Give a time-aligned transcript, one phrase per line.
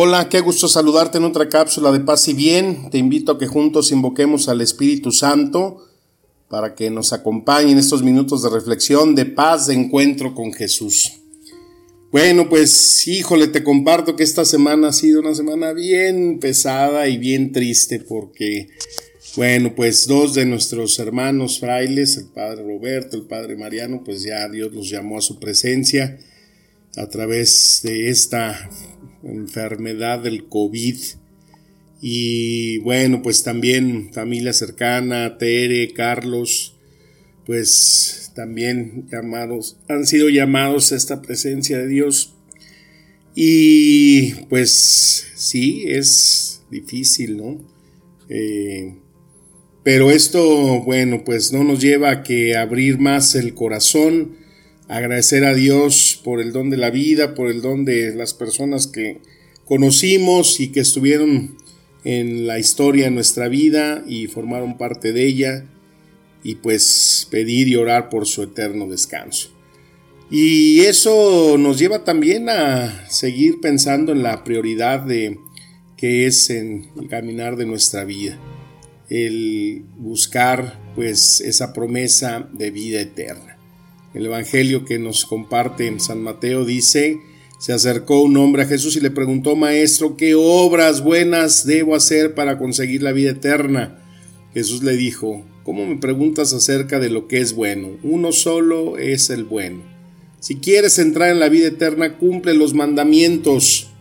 [0.00, 2.88] Hola, qué gusto saludarte en otra cápsula de paz y bien.
[2.88, 5.88] Te invito a que juntos invoquemos al Espíritu Santo
[6.48, 11.20] para que nos acompañe en estos minutos de reflexión, de paz, de encuentro con Jesús.
[12.12, 17.18] Bueno, pues híjole, te comparto que esta semana ha sido una semana bien pesada y
[17.18, 18.68] bien triste porque,
[19.34, 24.48] bueno, pues dos de nuestros hermanos frailes, el padre Roberto, el padre Mariano, pues ya
[24.48, 26.20] Dios los llamó a su presencia
[26.96, 28.70] a través de esta
[29.22, 30.96] enfermedad del COVID.
[32.00, 36.76] Y bueno, pues también familia cercana, Tere, Carlos,
[37.44, 42.34] pues también llamados, han sido llamados a esta presencia de Dios.
[43.34, 47.58] Y pues sí, es difícil, ¿no?
[48.28, 48.94] Eh,
[49.82, 54.36] pero esto, bueno, pues no nos lleva a que abrir más el corazón,
[54.88, 58.86] agradecer a Dios por el don de la vida, por el don de las personas
[58.86, 59.20] que
[59.64, 61.56] conocimos y que estuvieron
[62.04, 65.64] en la historia de nuestra vida y formaron parte de ella
[66.42, 69.50] y pues pedir y orar por su eterno descanso.
[70.30, 75.38] Y eso nos lleva también a seguir pensando en la prioridad de
[75.96, 78.38] que es en el caminar de nuestra vida,
[79.10, 83.57] el buscar pues esa promesa de vida eterna.
[84.18, 87.20] El Evangelio que nos comparte San Mateo dice,
[87.60, 92.34] se acercó un hombre a Jesús y le preguntó, Maestro, ¿qué obras buenas debo hacer
[92.34, 94.02] para conseguir la vida eterna?
[94.52, 97.90] Jesús le dijo, ¿cómo me preguntas acerca de lo que es bueno?
[98.02, 99.84] Uno solo es el bueno.
[100.40, 103.92] Si quieres entrar en la vida eterna, cumple los mandamientos.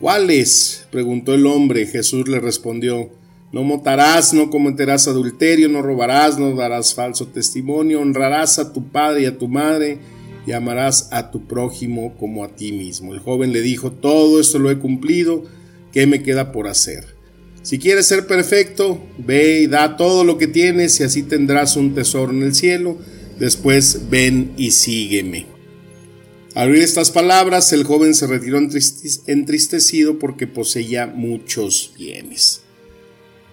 [0.00, 0.86] ¿Cuáles?
[0.90, 1.84] preguntó el hombre.
[1.84, 3.10] Jesús le respondió,
[3.54, 9.22] no matarás, no cometerás adulterio, no robarás, no darás falso testimonio, honrarás a tu padre
[9.22, 10.00] y a tu madre
[10.44, 13.14] y amarás a tu prójimo como a ti mismo.
[13.14, 15.44] El joven le dijo, todo esto lo he cumplido,
[15.92, 17.14] ¿qué me queda por hacer?
[17.62, 21.94] Si quieres ser perfecto, ve y da todo lo que tienes y así tendrás un
[21.94, 22.98] tesoro en el cielo.
[23.38, 25.46] Después ven y sígueme.
[26.56, 32.63] Al oír estas palabras, el joven se retiró entristecido porque poseía muchos bienes.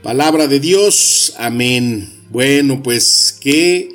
[0.04, 2.10] Palabra de Dios, amén.
[2.32, 3.88] Bueno, pues, ¿qué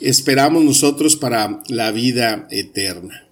[0.00, 3.28] esperamos nosotros para la vida eterna?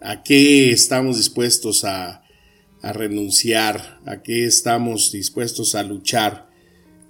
[0.00, 2.24] ¿A qué estamos dispuestos a,
[2.80, 4.00] a renunciar?
[4.06, 6.48] ¿A qué estamos dispuestos a luchar?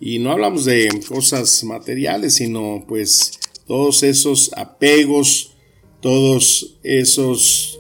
[0.01, 3.39] Y no hablamos de cosas materiales, sino pues
[3.69, 5.53] todos esos apegos,
[6.01, 7.79] todos esos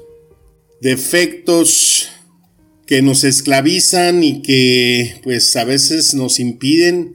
[0.81, 2.09] defectos
[2.91, 7.15] que nos esclavizan y que pues a veces nos impiden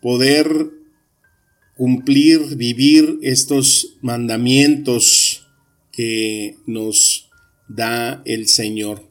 [0.00, 0.70] poder
[1.76, 5.46] cumplir, vivir estos mandamientos
[5.92, 7.28] que nos
[7.68, 9.10] da el Señor.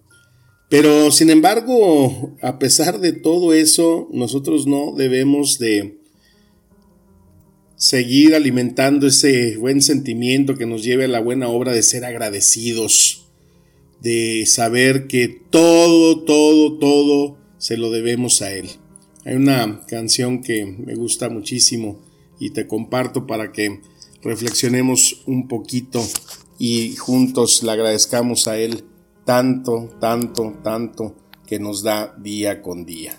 [0.67, 5.99] Pero sin embargo, a pesar de todo eso, nosotros no debemos de
[7.75, 13.30] seguir alimentando ese buen sentimiento que nos lleve a la buena obra de ser agradecidos
[14.01, 18.69] de saber que todo, todo, todo se lo debemos a Él.
[19.23, 21.99] Hay una canción que me gusta muchísimo
[22.39, 23.79] y te comparto para que
[24.23, 26.03] reflexionemos un poquito
[26.57, 28.83] y juntos le agradezcamos a Él
[29.25, 33.15] tanto, tanto, tanto que nos da día con día.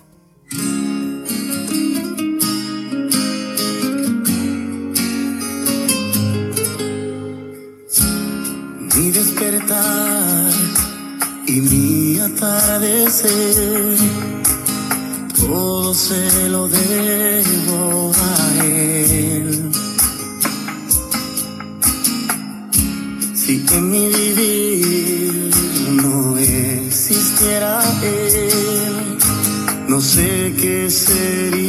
[8.95, 10.22] Mi despertar
[11.55, 13.97] y mi atardecer,
[15.39, 19.69] todo se lo debo a él.
[23.35, 25.51] Si en mi vivir
[25.91, 29.17] no existiera él,
[29.87, 31.62] no sé qué sería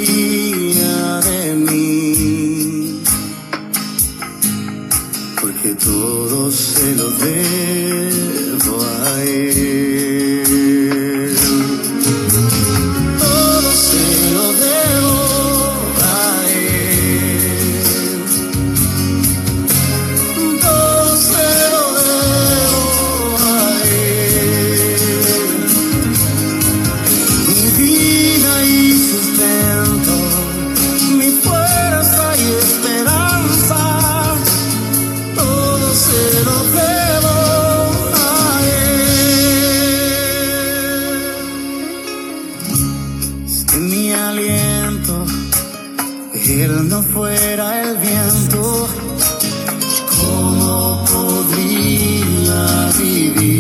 [52.94, 53.53] TV.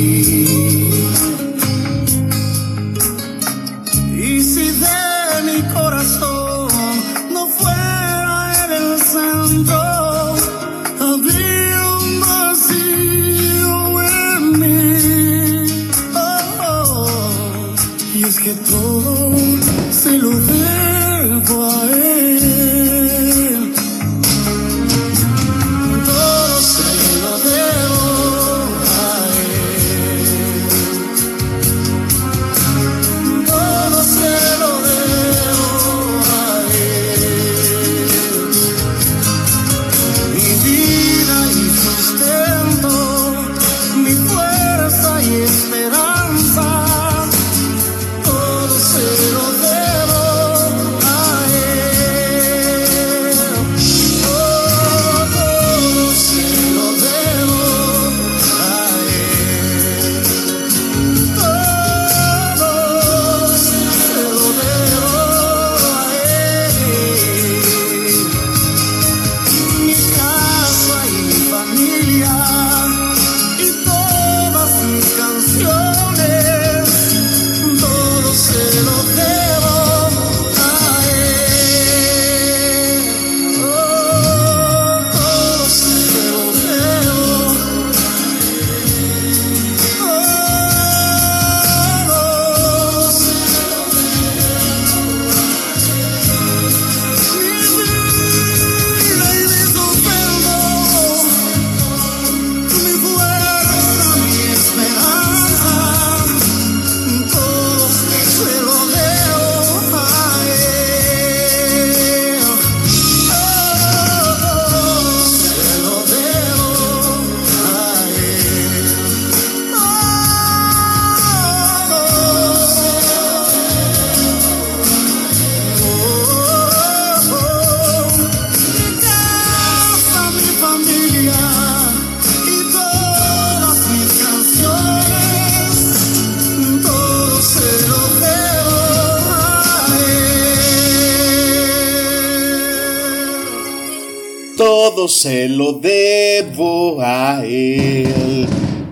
[144.94, 148.46] Todo se lo debo a él.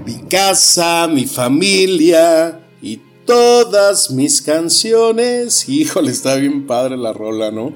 [0.05, 5.69] Mi casa, mi familia y todas mis canciones.
[5.69, 7.73] Híjole, está bien padre la rola, ¿no?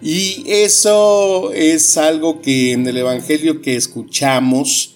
[0.00, 4.94] Y eso es algo que en el Evangelio que escuchamos,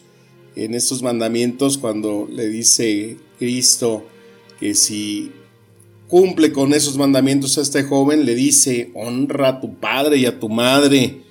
[0.57, 4.03] en estos mandamientos, cuando le dice Cristo
[4.59, 5.31] que si
[6.09, 10.41] cumple con esos mandamientos a este joven, le dice, honra a tu padre y a
[10.41, 11.23] tu madre.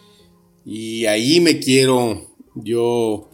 [0.66, 3.30] Y ahí me quiero yo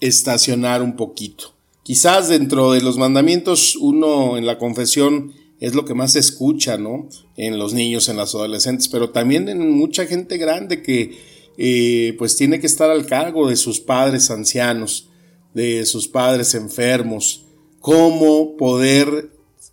[0.00, 1.54] estacionar un poquito.
[1.82, 6.76] Quizás dentro de los mandamientos uno en la confesión es lo que más se escucha,
[6.76, 7.08] ¿no?
[7.36, 11.16] En los niños, en los adolescentes, pero también en mucha gente grande que
[11.56, 15.08] eh, pues tiene que estar al cargo de sus padres ancianos,
[15.54, 17.46] de sus padres enfermos,
[17.80, 19.30] cómo poder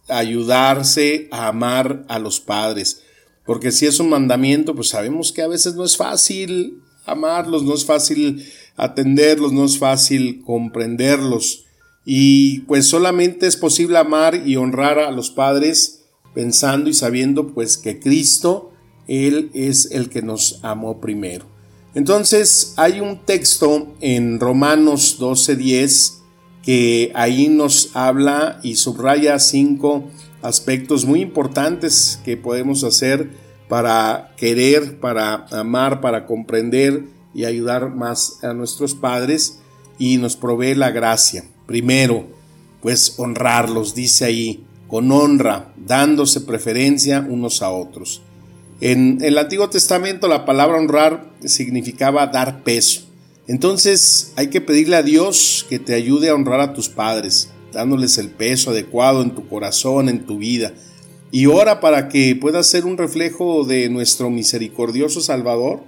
[0.07, 3.02] ayudarse a amar a los padres.
[3.45, 7.73] Porque si es un mandamiento, pues sabemos que a veces no es fácil amarlos, no
[7.73, 8.45] es fácil
[8.77, 11.65] atenderlos, no es fácil comprenderlos.
[12.05, 17.77] Y pues solamente es posible amar y honrar a los padres pensando y sabiendo pues
[17.77, 18.71] que Cristo,
[19.07, 21.45] Él es el que nos amó primero.
[21.95, 26.19] Entonces hay un texto en Romanos 12:10
[26.63, 30.09] que ahí nos habla y subraya cinco
[30.43, 33.31] aspectos muy importantes que podemos hacer
[33.67, 39.59] para querer, para amar, para comprender y ayudar más a nuestros padres
[39.97, 41.43] y nos provee la gracia.
[41.65, 42.27] Primero,
[42.81, 48.21] pues honrarlos, dice ahí, con honra, dándose preferencia unos a otros.
[48.81, 53.03] En el Antiguo Testamento la palabra honrar significaba dar peso.
[53.47, 58.18] Entonces hay que pedirle a Dios que te ayude a honrar a tus padres, dándoles
[58.18, 60.74] el peso adecuado en tu corazón, en tu vida.
[61.32, 65.82] Y ora para que pueda ser un reflejo de nuestro misericordioso Salvador,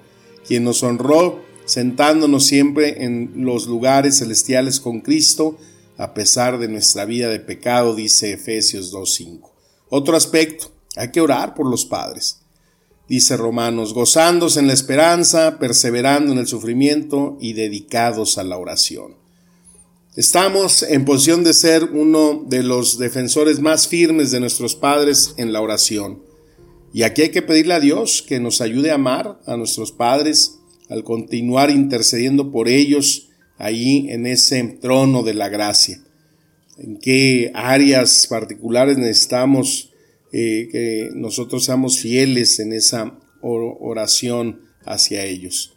[0.48, 5.58] quien nos honró sentándonos siempre en los lugares celestiales con Cristo,
[5.98, 9.52] a pesar de nuestra vida de pecado, dice Efesios 2.5.
[9.90, 12.42] Otro aspecto, hay que orar por los padres.
[13.08, 19.25] Dice Romanos, gozándose en la esperanza, perseverando en el sufrimiento y dedicados a la oración.
[20.16, 25.52] Estamos en posición de ser uno de los defensores más firmes de nuestros padres en
[25.52, 26.24] la oración.
[26.94, 30.60] Y aquí hay que pedirle a Dios que nos ayude a amar a nuestros padres
[30.88, 36.02] al continuar intercediendo por ellos ahí en ese trono de la gracia.
[36.78, 39.92] En qué áreas particulares necesitamos
[40.32, 45.74] eh, que nosotros seamos fieles en esa oración hacia ellos.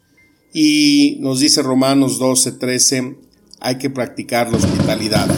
[0.54, 3.16] Y nos dice Romanos 12, 13,
[3.60, 5.28] hay que practicar la hospitalidad.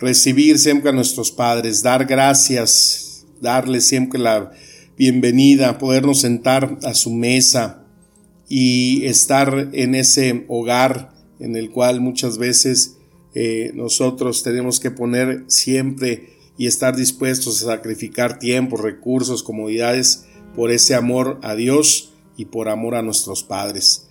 [0.00, 4.52] recibir siempre a nuestros padres, dar gracias, darles siempre la
[4.96, 7.84] bienvenida, podernos sentar a su mesa
[8.48, 12.96] y estar en ese hogar en el cual muchas veces
[13.34, 20.70] eh, nosotros tenemos que poner siempre y estar dispuestos a sacrificar tiempo, recursos, comodidades por
[20.70, 24.07] ese amor a Dios y por amor a nuestros padres.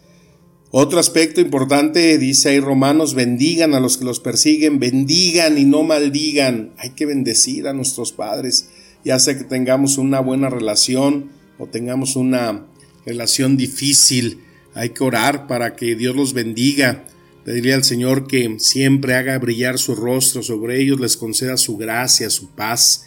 [0.71, 5.83] Otro aspecto importante, dice ahí Romanos, bendigan a los que los persiguen, bendigan y no
[5.83, 6.73] maldigan.
[6.77, 8.69] Hay que bendecir a nuestros padres,
[9.05, 12.65] ya sea que tengamos una buena relación o tengamos una
[13.05, 14.41] relación difícil.
[14.73, 17.05] Hay que orar para que Dios los bendiga.
[17.45, 22.29] Pediría al Señor que siempre haga brillar su rostro sobre ellos, les conceda su gracia,
[22.29, 23.05] su paz.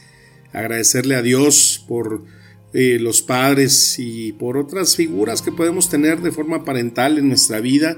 [0.55, 2.25] Agradecerle a Dios por
[2.73, 7.61] eh, los padres y por otras figuras que podemos tener de forma parental en nuestra
[7.61, 7.97] vida.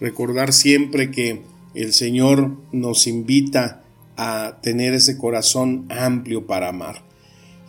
[0.00, 1.42] Recordar siempre que
[1.74, 3.84] el Señor nos invita
[4.16, 7.02] a tener ese corazón amplio para amar.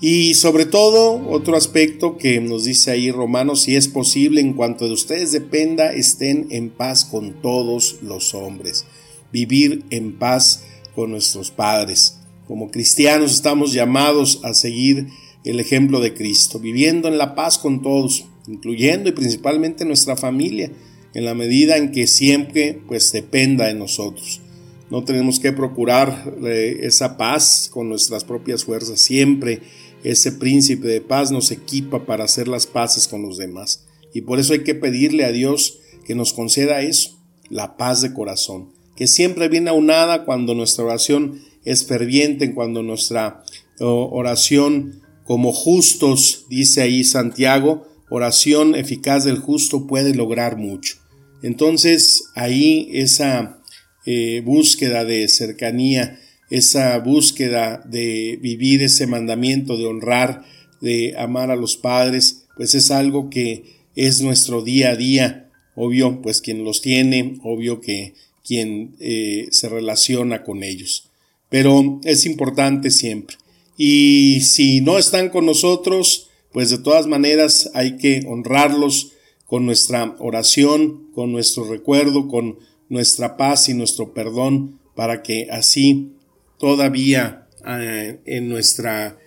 [0.02, 4.88] Y sobre todo, otro aspecto que nos dice ahí Romanos, si es posible, en cuanto
[4.88, 8.86] de ustedes dependa, estén en paz con todos los hombres.
[9.32, 10.64] Vivir en paz
[10.96, 12.20] con nuestros padres.
[12.48, 15.08] Como cristianos estamos llamados a seguir
[15.46, 20.72] el ejemplo de Cristo, viviendo en la paz con todos, incluyendo y principalmente nuestra familia,
[21.14, 24.42] en la medida en que siempre pues dependa de nosotros.
[24.90, 29.62] No tenemos que procurar eh, esa paz con nuestras propias fuerzas, siempre
[30.04, 33.86] ese príncipe de paz nos equipa para hacer las paces con los demás.
[34.14, 38.14] Y por eso hay que pedirle a Dios que nos conceda eso, la paz de
[38.14, 43.44] corazón, que siempre viene aunada cuando nuestra oración es ferviente, cuando nuestra
[43.80, 50.98] oración como justos, dice ahí Santiago, oración eficaz del justo puede lograr mucho.
[51.42, 53.60] Entonces ahí esa
[54.06, 60.44] eh, búsqueda de cercanía, esa búsqueda de vivir ese mandamiento, de honrar,
[60.80, 63.64] de amar a los padres, pues es algo que
[63.96, 65.50] es nuestro día a día.
[65.76, 68.14] Obvio, pues quien los tiene, obvio que
[68.46, 71.10] quien eh, se relaciona con ellos.
[71.50, 73.38] Pero es importante siempre.
[73.78, 79.12] Y si no están con nosotros, pues de todas maneras hay que honrarlos
[79.46, 82.58] con nuestra oración, con nuestro recuerdo, con
[82.90, 86.14] nuestra paz y nuestro perdón, para que así
[86.58, 89.18] todavía eh, en nuestra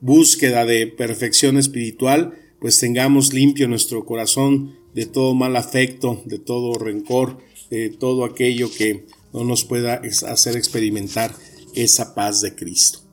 [0.00, 6.78] búsqueda de perfección espiritual, pues tengamos limpio nuestro corazón de todo mal afecto, de todo
[6.78, 7.38] rencor,
[7.70, 11.34] de todo aquello que no nos pueda hacer experimentar
[11.74, 13.05] esa paz de Cristo.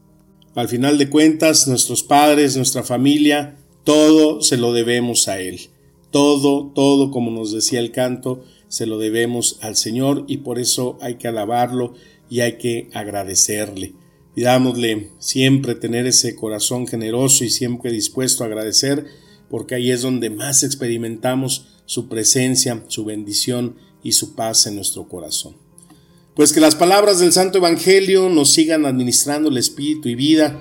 [0.55, 5.60] Al final de cuentas, nuestros padres, nuestra familia, todo se lo debemos a Él.
[6.12, 11.00] Todo, todo, como nos decía el canto, se lo debemos al Señor y por eso
[11.01, 11.95] hay que alabarlo
[12.29, 13.93] y hay que agradecerle.
[14.36, 19.05] Pidámosle siempre tener ese corazón generoso y siempre dispuesto a agradecer,
[19.50, 25.07] porque ahí es donde más experimentamos su presencia, su bendición y su paz en nuestro
[25.07, 25.62] corazón.
[26.36, 30.60] Pues que las palabras del Santo Evangelio nos sigan administrando el espíritu y vida.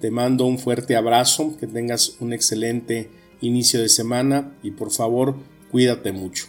[0.00, 3.10] Te mando un fuerte abrazo, que tengas un excelente
[3.42, 5.36] inicio de semana y por favor
[5.70, 6.46] cuídate mucho.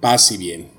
[0.00, 0.77] Paz y bien.